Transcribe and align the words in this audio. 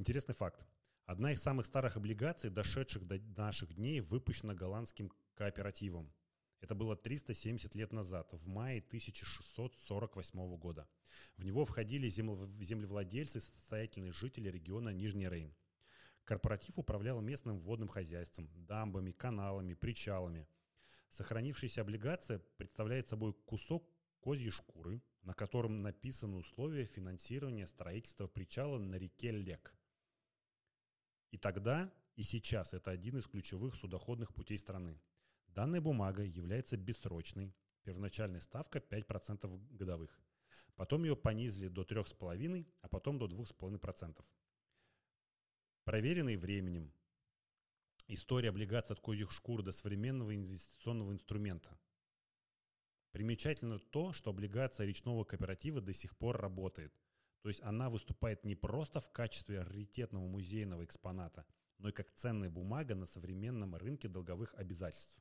Интересный 0.00 0.34
факт. 0.34 0.64
Одна 1.04 1.32
из 1.32 1.42
самых 1.42 1.66
старых 1.66 1.98
облигаций, 1.98 2.48
дошедших 2.48 3.06
до 3.06 3.18
наших 3.36 3.74
дней, 3.74 4.00
выпущена 4.00 4.54
голландским 4.54 5.12
кооперативом. 5.34 6.10
Это 6.62 6.74
было 6.74 6.96
370 6.96 7.74
лет 7.74 7.92
назад, 7.92 8.32
в 8.32 8.46
мае 8.46 8.78
1648 8.78 10.56
года. 10.56 10.88
В 11.36 11.44
него 11.44 11.66
входили 11.66 12.08
землевладельцы 12.08 13.36
и 13.36 13.40
состоятельные 13.42 14.12
жители 14.12 14.48
региона 14.48 14.88
Нижний 14.88 15.28
Рейн. 15.28 15.54
Корпоратив 16.24 16.78
управлял 16.78 17.20
местным 17.20 17.60
водным 17.60 17.88
хозяйством, 17.88 18.48
дамбами, 18.54 19.12
каналами, 19.12 19.74
причалами. 19.74 20.48
Сохранившаяся 21.10 21.82
облигация 21.82 22.38
представляет 22.56 23.10
собой 23.10 23.34
кусок 23.44 23.86
козьей 24.22 24.50
шкуры, 24.50 25.02
на 25.24 25.34
котором 25.34 25.82
написаны 25.82 26.38
условия 26.38 26.86
финансирования 26.86 27.66
строительства 27.66 28.26
причала 28.26 28.78
на 28.78 28.94
реке 28.94 29.30
Лек. 29.30 29.74
Тогда, 31.40 31.90
и 32.16 32.22
сейчас 32.22 32.74
это 32.74 32.90
один 32.90 33.16
из 33.16 33.26
ключевых 33.26 33.74
судоходных 33.74 34.34
путей 34.34 34.58
страны. 34.58 35.00
Данная 35.48 35.80
бумага 35.80 36.22
является 36.22 36.76
бессрочной, 36.76 37.54
первоначальная 37.82 38.40
ставка 38.40 38.78
5% 38.78 39.76
годовых. 39.76 40.20
Потом 40.76 41.04
ее 41.04 41.16
понизили 41.16 41.68
до 41.68 41.82
3,5%, 41.82 42.66
а 42.82 42.88
потом 42.88 43.18
до 43.18 43.26
2,5%. 43.26 44.22
Проверенный 45.84 46.36
временем. 46.36 46.92
История 48.06 48.50
облигаций 48.50 48.94
от 48.94 49.00
козьих 49.00 49.30
шкур 49.30 49.62
до 49.62 49.72
современного 49.72 50.34
инвестиционного 50.34 51.12
инструмента. 51.12 51.78
Примечательно 53.12 53.78
то, 53.78 54.12
что 54.12 54.30
облигация 54.30 54.86
речного 54.86 55.24
кооператива 55.24 55.80
до 55.80 55.92
сих 55.92 56.16
пор 56.16 56.36
работает. 56.36 56.92
То 57.42 57.48
есть 57.48 57.62
она 57.62 57.88
выступает 57.88 58.44
не 58.44 58.54
просто 58.54 59.00
в 59.00 59.10
качестве 59.10 59.62
раритетного 59.62 60.26
музейного 60.26 60.84
экспоната, 60.84 61.46
но 61.78 61.88
и 61.88 61.92
как 61.92 62.10
ценная 62.12 62.50
бумага 62.50 62.94
на 62.94 63.06
современном 63.06 63.74
рынке 63.74 64.08
долговых 64.08 64.54
обязательств. 64.54 65.20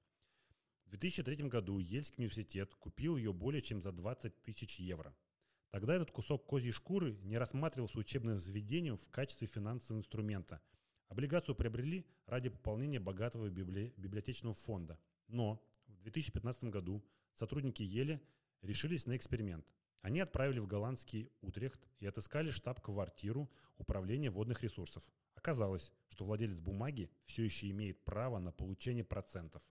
В 0.86 0.89
2003 0.89 1.48
году 1.48 1.80
Ельский 1.80 2.17
университет 2.17 2.76
купил 2.76 3.16
ее 3.16 3.31
более 3.31 3.61
чем 3.61 3.81
за 3.81 3.92
20 3.92 4.42
тысяч 4.42 4.80
евро– 4.80 5.16
Тогда 5.72 5.95
этот 5.95 6.09
кусок 6.11 6.48
козьей 6.48 6.72
шкуры 6.72 7.17
не 7.22 7.38
рассматривался 7.38 8.00
учебным 8.00 8.39
заведением 8.39 8.98
в 8.98 9.08
качестве 9.09 9.48
финансового 9.48 10.00
инструмента. 10.02 10.61
Облигацию 11.09 11.56
приобрели 11.56 12.08
ради 12.26 12.50
пополнения 12.50 13.00
богатого 13.00 13.50
библи... 13.50 13.94
библиотечного 13.98 14.56
фонда. 14.56 15.00
Но 15.28 15.64
в 15.88 16.02
2015 16.02 16.66
году 16.66 17.06
сотрудники 17.36 17.83
Еле 17.83 18.20
решились 18.64 19.06
на 19.06 19.16
эксперимент. 19.16 19.72
Они 20.02 20.19
отправили 20.22 20.59
в 20.59 20.67
голландский 20.67 21.30
Утрехт 21.42 21.81
и 22.00 22.05
отыскали 22.05 22.50
штаб-квартиру 22.50 23.50
управления 23.78 24.30
водных 24.30 24.64
ресурсов. 24.64 25.03
Оказалось, 25.36 25.92
что 26.09 26.25
владелец 26.25 26.59
бумаги 26.59 27.09
все 27.25 27.44
еще 27.44 27.69
имеет 27.69 28.03
право 28.03 28.39
на 28.39 28.52
получение 28.52 29.03
процентов. 29.03 29.61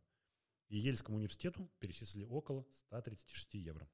И 0.69 0.77
Ельскому 0.77 1.17
университету 1.17 1.71
перечислили 1.79 2.25
около 2.25 2.67
136 2.87 3.55
евро. 3.55 3.89